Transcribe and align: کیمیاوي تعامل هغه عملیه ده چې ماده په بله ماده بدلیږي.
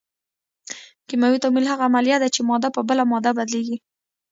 کیمیاوي 1.07 1.41
تعامل 1.43 1.65
هغه 1.71 1.83
عملیه 1.89 2.17
ده 2.21 2.27
چې 2.35 2.41
ماده 2.49 2.69
په 2.75 2.81
بله 2.89 3.03
ماده 3.11 3.31
بدلیږي. 3.37 3.77